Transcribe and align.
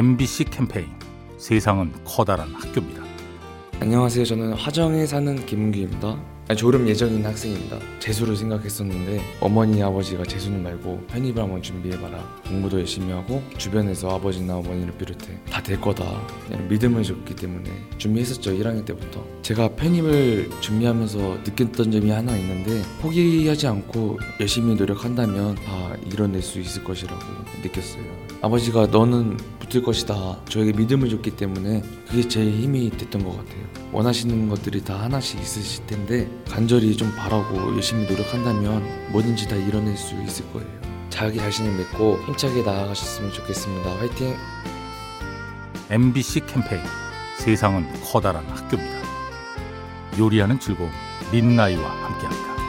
MBC 0.00 0.44
캠페인 0.44 0.86
세상은 1.36 1.92
커다란 2.06 2.54
학교입니다. 2.54 3.02
안녕하세요. 3.80 4.24
저는 4.24 4.54
화정에 4.54 5.04
사는 5.04 5.44
김은규입니다. 5.44 6.18
졸업 6.54 6.86
예정인 6.88 7.24
학생입니다. 7.24 7.78
재수를 8.00 8.36
생각했었는데 8.36 9.20
어머니 9.40 9.82
아버지가 9.82 10.24
재수는 10.24 10.62
말고 10.62 11.06
편입을 11.08 11.42
한번 11.42 11.62
준비해봐라. 11.62 12.42
공부도 12.48 12.78
열심히 12.80 13.12
하고 13.12 13.42
주변에서 13.56 14.10
아버지나 14.16 14.56
어머니를 14.56 14.92
비롯해 14.98 15.38
다 15.50 15.60
될 15.62 15.80
거다. 15.80 16.04
믿음을 16.68 17.04
줬기 17.04 17.36
때문에 17.36 17.70
준비했었죠. 17.98 18.52
1학년 18.52 18.84
때부터. 18.84 19.24
제가 19.42 19.68
편입을 19.76 20.50
준비하면서 20.60 21.18
느꼈던 21.44 21.92
점이 21.92 22.10
하나 22.10 22.36
있는데 22.36 22.82
포기하지 23.00 23.68
않고 23.68 24.18
열심히 24.40 24.74
노력한다면 24.74 25.54
다 25.54 25.94
이뤄낼 26.06 26.42
수 26.42 26.58
있을 26.58 26.82
것이라고 26.82 27.20
느꼈어요. 27.62 28.02
아버지가 28.42 28.86
너는 28.86 29.36
붙을 29.60 29.82
것이다. 29.84 30.40
저에게 30.48 30.72
믿음을 30.72 31.08
줬기 31.08 31.32
때문에 31.36 31.82
그게 32.08 32.26
제일 32.26 32.52
힘이 32.52 32.90
됐던 32.90 33.22
것 33.22 33.36
같아요. 33.36 33.79
원하시는 33.92 34.48
것들이 34.48 34.84
다 34.84 35.00
하나씩 35.00 35.40
있으실 35.40 35.86
텐데 35.86 36.30
간절히 36.48 36.96
좀 36.96 37.12
바라고 37.16 37.74
열심히 37.74 38.06
노력한다면 38.06 39.10
뭐든지 39.10 39.48
다 39.48 39.56
이뤄낼 39.56 39.96
수 39.96 40.14
있을 40.22 40.50
거예요. 40.52 40.68
자기 41.08 41.38
자신을 41.38 41.76
믿고 41.76 42.18
힘차게 42.26 42.62
나아가셨으면 42.62 43.32
좋겠습니다. 43.32 43.90
화이팅! 43.98 44.36
MBC 45.90 46.46
캠페인 46.46 46.82
세상은 47.38 47.86
커다란 48.04 48.46
학교입니다. 48.46 49.00
요리하는 50.18 50.60
즐거움 50.60 50.90
민나이와 51.32 51.90
함께합니다. 51.90 52.59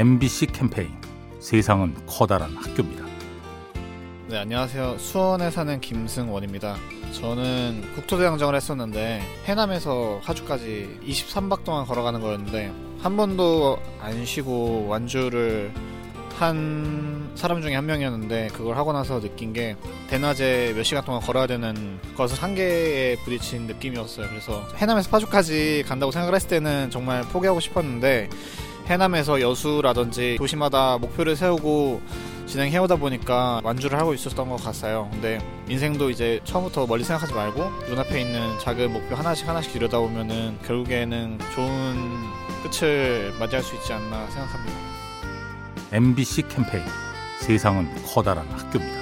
MBC 0.00 0.46
캠페인 0.46 0.88
세상은 1.40 1.94
커다란 2.06 2.56
학교입니다. 2.56 3.04
네, 4.28 4.38
안녕하세요. 4.38 4.96
수원에 4.96 5.50
사는 5.50 5.78
김승원입니다. 5.78 6.76
저는 7.12 7.82
국토대장정을 7.96 8.54
했었는데 8.54 9.20
해남에서 9.44 10.20
화주까지 10.22 11.00
23박 11.04 11.64
동안 11.64 11.84
걸어가는 11.84 12.18
거였는데 12.22 12.72
한 13.02 13.14
번도 13.14 13.78
안 14.00 14.24
쉬고 14.24 14.86
완주를 14.88 15.70
한 16.38 17.30
사람 17.34 17.60
중에 17.60 17.74
한 17.74 17.84
명이었는데 17.84 18.48
그걸 18.54 18.78
하고 18.78 18.94
나서 18.94 19.20
느낀 19.20 19.52
게 19.52 19.76
대낮에 20.08 20.72
몇 20.74 20.82
시간 20.82 21.04
동안 21.04 21.20
걸어야 21.20 21.46
되는 21.46 22.00
것을 22.16 22.42
한계에 22.42 23.16
부딪힌 23.16 23.66
느낌이었어요. 23.66 24.28
그래서 24.30 24.66
해남에서 24.76 25.10
파주까지 25.10 25.84
간다고 25.86 26.10
생각을 26.10 26.34
했을 26.34 26.48
때는 26.48 26.88
정말 26.88 27.20
포기하고 27.24 27.60
싶었는데 27.60 28.30
해남에서 28.90 29.40
여수라든지 29.40 30.34
도시마다 30.36 30.98
목표를 30.98 31.36
세우고 31.36 32.02
진행해오다 32.46 32.96
보니까 32.96 33.60
완주를 33.62 33.96
하고 33.96 34.12
있었던 34.12 34.48
것 34.48 34.56
같아요. 34.56 35.08
근데 35.12 35.38
인생도 35.68 36.10
이제 36.10 36.40
처음부터 36.42 36.88
멀리 36.88 37.04
생각하지 37.04 37.32
말고 37.32 37.62
눈앞에 37.88 38.20
있는 38.20 38.58
작은 38.58 38.92
목표 38.92 39.14
하나씩 39.14 39.48
하나씩 39.48 39.76
이루다 39.76 40.00
보면은 40.00 40.58
결국에는 40.66 41.38
좋은 41.54 41.96
끝을 42.64 43.32
맞이할 43.38 43.62
수 43.62 43.76
있지 43.76 43.92
않나 43.92 44.26
생각합니다. 44.26 44.76
MBC 45.92 46.48
캠페인 46.48 46.84
세상은 47.38 47.88
커다란 48.04 48.44
학교입니다. 48.48 49.00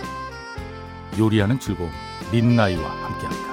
요리하는 1.19 1.59
즐거움 1.59 1.91
민나이와 2.31 2.91
함께합니다. 2.91 3.48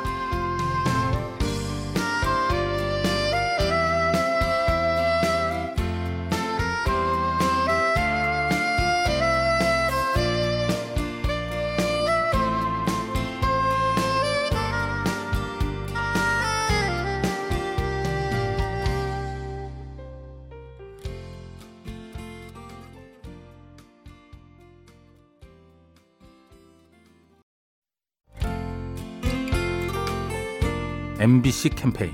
MBC 31.19 31.69
캠페인 31.69 32.11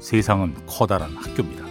세상은 0.00 0.54
커다란 0.66 1.14
학교입니다. 1.16 1.64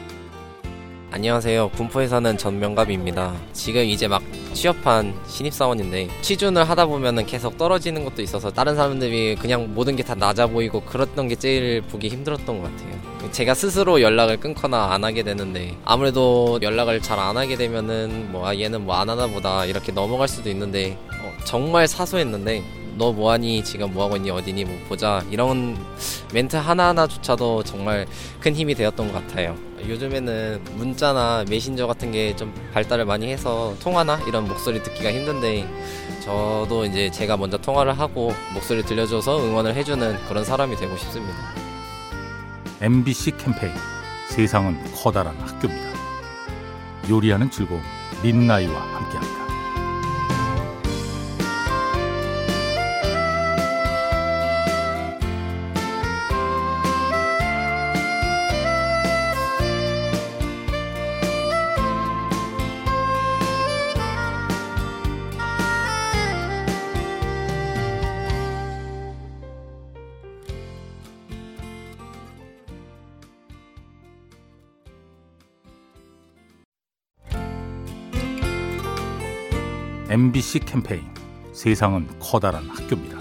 안녕하세요. 1.12 1.72
군포에 1.72 2.08
사는 2.08 2.38
전명갑입니다. 2.38 3.36
지금 3.52 3.84
이제 3.84 4.08
막 4.08 4.22
취업한 4.53 5.14
신입사원인데 5.28 6.08
취준을 6.22 6.68
하다 6.70 6.86
보면은 6.86 7.25
계속 7.25 7.58
떨어지는 7.58 8.06
것도 8.06 8.22
있어서 8.22 8.50
다른 8.50 8.75
사람들이 8.75 9.36
그냥 9.36 9.74
모든 9.74 9.96
게 9.97 10.03
다 10.03 10.16
낮아 10.16 10.47
보이고 10.47 10.81
그랬던 10.81 11.28
게 11.28 11.36
제일 11.36 11.81
보기 11.81 12.08
힘들었던 12.08 12.62
것 12.62 12.72
같아요. 12.72 13.31
제가 13.31 13.53
스스로 13.53 14.02
연락을 14.02 14.38
끊거나 14.38 14.94
안 14.94 15.03
하게 15.03 15.22
되는데 15.24 15.78
아무래도 15.86 16.58
연락을 16.62 17.02
잘 17.02 17.20
안 17.20 17.38
하게 17.38 17.56
되면은 17.58 18.31
뭐 18.31 18.47
아, 18.47 18.56
얘는 18.58 18.86
뭐 18.86 18.96
안 18.96 19.09
하나 19.09 19.28
보다 19.28 19.66
이렇게 19.66 19.91
넘어갈 19.91 20.28
수도 20.30 20.50
있는데 20.50 20.97
어, 21.22 21.31
정말 21.44 21.88
사소했는데 21.88 22.64
너 22.97 23.12
뭐하니 23.12 23.63
지금 23.63 23.94
뭐하고 23.94 24.18
있니 24.18 24.29
어디니 24.31 24.66
뭐 24.66 24.78
보자 24.88 25.24
이런 25.31 25.78
멘트 26.34 26.56
하나하나조차도 26.57 27.63
정말 27.63 28.06
큰 28.40 28.56
힘이 28.56 28.75
되었던 28.75 29.12
것 29.12 29.28
같아요 29.28 29.56
요즘에는 29.88 30.62
문자나 30.75 31.46
메신저 31.50 31.88
같은 31.88 32.12
게 32.12 32.35
좀 32.35 32.53
발달을 32.74 33.06
많이 33.06 33.31
해서 33.31 33.75
통화나 33.81 34.19
이런 34.28 34.47
목소리 34.47 34.81
듣기가 34.84 35.12
힘든데 35.12 35.68
저도 36.24 36.85
이제 36.85 37.09
제가 37.12 37.35
먼저 37.38 37.57
통화를 37.57 37.97
하고 37.97 38.34
목소리 38.53 38.84
들려줘서 38.84 39.44
응원을 39.44 39.75
해주는 39.75 40.18
그런 40.28 40.44
사람이 40.46 40.75
되고 40.75 40.96
싶습니다 40.97 41.34
MBC 42.81 43.31
캠페인 43.38 43.73
세상은 44.29 44.78
커다란 44.96 45.35
학교입니다. 45.40 45.91
요리하는 47.09 47.52
즐거움 47.52 47.81
민나이와 48.23 48.73
함께합니다. 48.73 49.31
MBC 80.11 80.59
캠페인 80.66 81.03
세상은 81.53 82.05
커다란 82.19 82.67
학교입니다. 82.67 83.17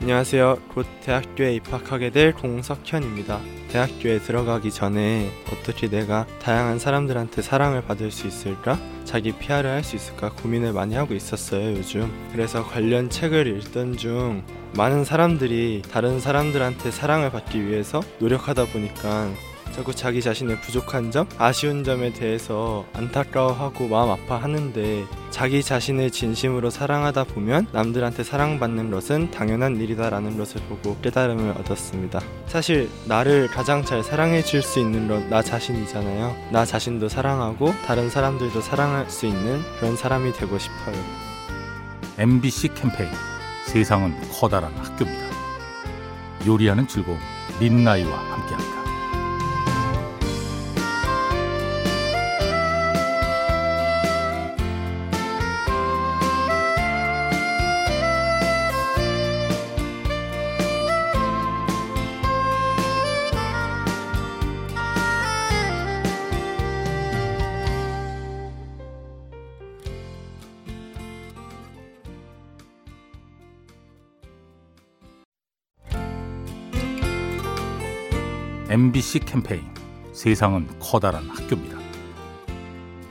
안녕하세요. 0.00 0.56
곧 0.68 0.86
대학교에 1.02 1.54
입학하게 1.56 2.08
될 2.08 2.32
공석현입니다. 2.32 3.40
대학교에 3.68 4.20
들어가기 4.20 4.70
전에 4.70 5.30
어떻게 5.52 5.86
내가 5.90 6.26
다양한 6.40 6.78
사람들한테 6.78 7.42
사랑을 7.42 7.82
받을 7.82 8.10
수 8.10 8.26
있을까? 8.26 8.78
자기 9.04 9.32
PR을 9.32 9.66
할수 9.66 9.96
있을까 9.96 10.30
고민을 10.30 10.72
많이 10.72 10.94
하고 10.94 11.12
있었어요, 11.12 11.76
요즘. 11.76 12.10
그래서 12.32 12.64
관련 12.64 13.10
책을 13.10 13.58
읽던 13.58 13.98
중 13.98 14.42
많은 14.78 15.04
사람들이 15.04 15.82
다른 15.90 16.20
사람들한테 16.20 16.90
사랑을 16.90 17.32
받기 17.32 17.66
위해서 17.66 18.02
노력하다 18.20 18.64
보니까 18.72 19.30
자꾸 19.74 19.92
자기 19.92 20.22
자신의 20.22 20.60
부족한 20.60 21.10
점, 21.10 21.26
아쉬운 21.36 21.82
점에 21.82 22.12
대해서 22.12 22.84
안타까워하고 22.92 23.88
마음 23.88 24.10
아파하는데 24.10 25.04
자기 25.30 25.64
자신을 25.64 26.12
진심으로 26.12 26.70
사랑하다 26.70 27.24
보면 27.24 27.66
남들한테 27.72 28.22
사랑받는 28.22 28.92
것은 28.92 29.32
당연한 29.32 29.76
일이다라는 29.80 30.38
것을 30.38 30.60
보고 30.68 30.96
깨달음을 31.02 31.50
얻었습니다. 31.58 32.20
사실 32.46 32.88
나를 33.06 33.48
가장 33.48 33.84
잘 33.84 34.04
사랑해 34.04 34.42
줄 34.42 34.62
수 34.62 34.78
있는 34.78 35.08
건 35.08 35.28
나 35.28 35.42
자신이잖아요. 35.42 36.36
나 36.52 36.64
자신도 36.64 37.08
사랑하고 37.08 37.74
다른 37.86 38.08
사람들도 38.10 38.60
사랑할 38.60 39.10
수 39.10 39.26
있는 39.26 39.60
그런 39.80 39.96
사람이 39.96 40.32
되고 40.34 40.56
싶어요. 40.58 40.94
MBC 42.18 42.74
캠페인 42.74 43.10
세상은 43.66 44.14
커다란 44.30 44.72
학교입니다. 44.76 45.24
요리하는 46.46 46.86
즐거움 46.86 47.18
민나이와 47.58 48.16
함께합니다. 48.16 48.83
MBC 78.70 79.18
캠페인 79.20 79.62
세상은 80.12 80.66
커다란 80.80 81.28
학교입니다. 81.28 81.76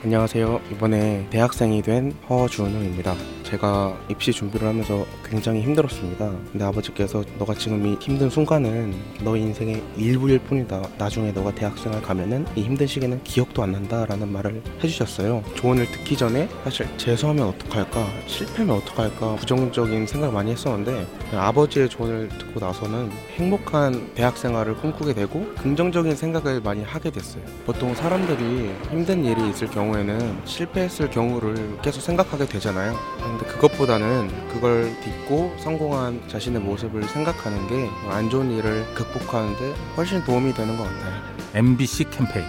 안녕하세요. 0.03 0.59
이번에 0.71 1.27
대학생이 1.29 1.83
된 1.83 2.11
허준호입니다. 2.27 3.13
제가 3.53 3.95
입시 4.09 4.31
준비를 4.31 4.67
하면서 4.67 5.05
굉장히 5.23 5.61
힘들었습니다. 5.61 6.31
근데 6.51 6.65
아버지께서 6.65 7.23
너가 7.37 7.53
지금 7.53 7.85
이 7.85 7.95
힘든 7.99 8.27
순간은 8.27 8.95
너 9.23 9.37
인생의 9.37 9.83
일부일 9.95 10.39
뿐이다. 10.39 10.81
나중에 10.97 11.31
너가 11.31 11.53
대학생을 11.53 12.01
가면은 12.01 12.47
이 12.55 12.63
힘든 12.63 12.87
시기는 12.87 13.21
기억도 13.23 13.61
안 13.61 13.73
난다라는 13.73 14.31
말을 14.31 14.63
해주셨어요. 14.83 15.43
조언을 15.53 15.85
듣기 15.91 16.17
전에 16.17 16.49
사실 16.63 16.87
재수하면 16.97 17.49
어떡할까, 17.49 18.07
실패하면 18.25 18.77
어떡할까 18.77 19.35
부정적인 19.35 20.07
생각을 20.07 20.33
많이 20.33 20.51
했었는데 20.51 21.05
아버지의 21.33 21.89
조언을 21.89 22.29
듣고 22.29 22.59
나서는 22.59 23.11
행복한 23.35 24.13
대학생활을 24.15 24.77
꿈꾸게 24.77 25.13
되고 25.13 25.45
긍정적인 25.61 26.15
생각을 26.15 26.61
많이 26.61 26.83
하게 26.83 27.11
됐어요. 27.11 27.43
보통 27.67 27.93
사람들이 27.93 28.71
힘든 28.89 29.23
일이 29.23 29.49
있을 29.49 29.67
경우에는 29.67 30.41
실패했을 30.45 31.11
경우를 31.11 31.77
계속 31.83 32.01
생각하게 32.01 32.45
되잖아요. 32.47 32.95
그것보다는 33.45 34.47
그걸 34.49 34.91
딛고 35.01 35.55
성공한 35.59 36.21
자신의 36.27 36.61
모습을 36.61 37.03
생각하는 37.03 37.67
게 37.67 37.89
안 38.09 38.29
좋은 38.29 38.51
일을 38.51 38.85
극복하는데 38.93 39.73
훨씬 39.97 40.23
도움이 40.23 40.53
되는 40.53 40.77
것 40.77 40.83
같아요. 40.83 41.21
MBC 41.53 42.05
캠페인 42.11 42.45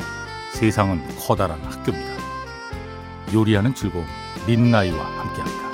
세상은 0.52 1.00
커다란 1.18 1.60
학교입니다. 1.62 2.14
요리하는 3.32 3.74
즐거움 3.74 4.04
민나이와 4.46 4.98
함께합니다. 5.04 5.73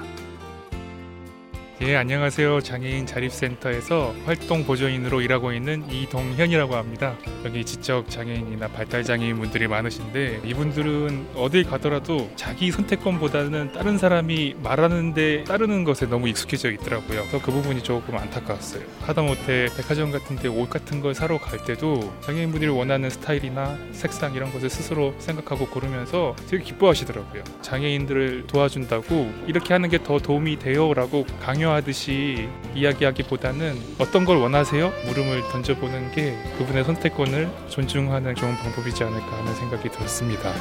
예, 1.83 1.95
안녕하세요. 1.95 2.61
장애인 2.61 3.07
자립센터에서 3.07 4.13
활동 4.25 4.63
보조인으로 4.63 5.21
일하고 5.21 5.51
있는 5.51 5.83
이동현이라고 5.91 6.75
합니다. 6.75 7.17
여기 7.43 7.65
지적 7.65 8.07
장애인이나 8.07 8.67
발달 8.67 9.03
장애인 9.03 9.39
분들이 9.39 9.67
많으신데 9.67 10.41
이분들은 10.45 11.29
어딜 11.35 11.63
가더라도 11.63 12.29
자기 12.35 12.69
선택권보다는 12.71 13.71
다른 13.71 13.97
사람이 13.97 14.57
말하는데 14.61 15.45
따르는 15.45 15.83
것에 15.83 16.05
너무 16.05 16.29
익숙해져 16.29 16.69
있더라고요. 16.69 17.21
그래서 17.21 17.41
그 17.41 17.51
부분이 17.51 17.81
조금 17.81 18.15
안타까웠어요. 18.15 18.83
하다못해 19.01 19.69
백화점 19.75 20.11
같은데 20.11 20.49
옷 20.49 20.69
같은 20.69 21.01
걸 21.01 21.15
사러 21.15 21.39
갈 21.39 21.65
때도 21.65 22.13
장애인 22.21 22.51
분들이 22.51 22.69
원하는 22.69 23.09
스타일이나 23.09 23.75
색상 23.91 24.35
이런 24.35 24.53
것을 24.53 24.69
스스로 24.69 25.15
생각하고 25.17 25.65
고르면서 25.65 26.35
되게 26.47 26.63
기뻐하시더라고요. 26.63 27.43
장애인들을 27.63 28.45
도와준다고 28.45 29.33
이렇게 29.47 29.73
하는 29.73 29.89
게 29.89 29.97
더 29.97 30.19
도움이 30.19 30.59
돼요라고 30.59 31.25
강요 31.71 31.73
하듯이 31.73 32.49
이야기하기보다는 32.75 33.95
어떤 33.97 34.25
걸 34.25 34.37
원하세요? 34.37 34.91
물음을 35.05 35.41
던져보는 35.51 36.11
게 36.11 36.37
그분의 36.57 36.83
선택권을 36.83 37.49
존중하는 37.69 38.35
좋은 38.35 38.55
방법이지 38.57 39.03
않을까 39.03 39.37
하는 39.37 39.55
생각이 39.55 39.89
들었습니다. 39.89 40.53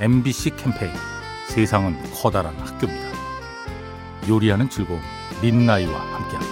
MBC 0.00 0.56
캠페인 0.56 0.92
세상은 1.48 1.96
커다란 2.12 2.54
학교입니다. 2.56 3.12
요리하는 4.28 4.68
즐거움 4.68 5.00
민나이와 5.40 5.98
함께합니다. 5.98 6.51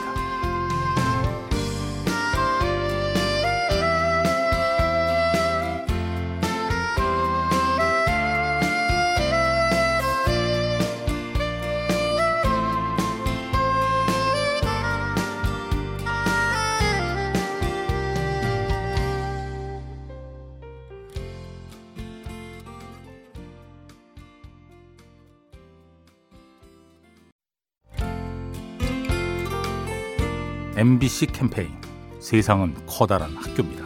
MBC 30.80 31.26
캠페인 31.26 31.68
세상은 32.20 32.74
커다란 32.86 33.36
학교입니다. 33.36 33.84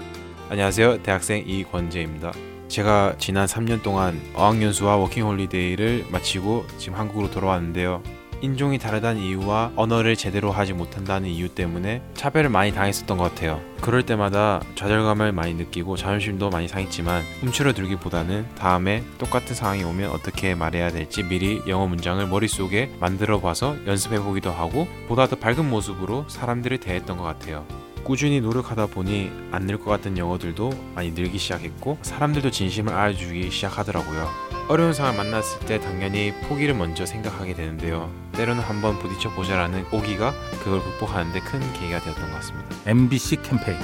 안녕하세요. 0.48 1.02
대학생 1.02 1.42
이권재입니다. 1.44 2.32
제가 2.68 3.16
지난 3.18 3.46
3년 3.46 3.82
동안 3.82 4.20
어학연수와 4.32 4.98
워킹홀리데이를 4.98 6.06
마치고 6.12 6.66
지금 6.78 6.96
한국으로 6.96 7.32
돌아왔는데요. 7.32 8.00
인종이 8.44 8.78
다르다는 8.78 9.22
이유와 9.22 9.72
언어를 9.74 10.16
제대로 10.16 10.52
하지 10.52 10.74
못한다는 10.74 11.30
이유 11.30 11.48
때문에 11.48 12.02
차별을 12.12 12.50
많이 12.50 12.72
당했었던 12.74 13.16
것 13.16 13.24
같아요. 13.24 13.58
그럴 13.80 14.04
때마다 14.04 14.60
좌절감을 14.74 15.32
많이 15.32 15.54
느끼고 15.54 15.96
자존심도 15.96 16.50
많이 16.50 16.68
상했지만 16.68 17.22
움츠러들기보다는 17.42 18.46
다음에 18.54 19.02
똑같은 19.16 19.54
상황이 19.54 19.82
오면 19.82 20.10
어떻게 20.10 20.54
말해야 20.54 20.90
될지 20.90 21.22
미리 21.22 21.62
영어 21.66 21.86
문장을 21.86 22.24
머릿속에 22.26 22.90
만들어 23.00 23.40
봐서 23.40 23.76
연습해 23.86 24.20
보기도 24.20 24.50
하고 24.52 24.86
보다 25.08 25.26
더 25.26 25.36
밝은 25.36 25.68
모습으로 25.68 26.26
사람들을 26.28 26.78
대했던 26.80 27.16
것 27.16 27.24
같아요. 27.24 27.66
꾸준히 28.04 28.42
노력하다 28.42 28.88
보니 28.88 29.30
안 29.52 29.64
늘 29.66 29.78
것 29.78 29.86
같은 29.86 30.18
영어들도 30.18 30.70
많이 30.94 31.12
늘기 31.12 31.38
시작했고 31.38 31.96
사람들도 32.02 32.50
진심을 32.50 32.92
알아주기 32.92 33.50
시작하더라고요. 33.50 34.53
어려운 34.68 34.94
상황을 34.94 35.18
만났을 35.18 35.60
때 35.66 35.78
당연히 35.78 36.32
포기를 36.48 36.74
먼저 36.74 37.04
생각하게 37.04 37.54
되는데요. 37.54 38.10
때로는 38.32 38.62
한번 38.62 38.98
부딪혀 38.98 39.30
보자라는 39.30 39.84
오기가 39.92 40.32
그걸 40.62 40.80
극복하는데 40.80 41.38
큰 41.40 41.60
계기가 41.74 42.00
되었던 42.00 42.30
것 42.30 42.36
같습니다. 42.36 42.74
MBC 42.86 43.42
캠페인 43.42 43.78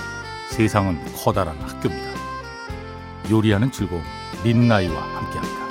세상은 0.49 0.99
커다란 1.15 1.57
학교입니다. 1.61 2.11
요리하는 3.31 3.71
즐거움 3.71 4.03
민나이와 4.43 5.01
함께합니다. 5.01 5.70